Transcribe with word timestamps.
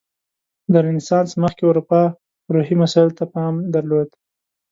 له 0.71 0.77
رنسانس 0.85 1.31
مخکې 1.43 1.63
اروپا 1.65 2.01
روحي 2.55 2.75
مسایلو 2.83 3.17
ته 3.17 3.25
پام 3.33 3.53
درلود. 3.73 4.09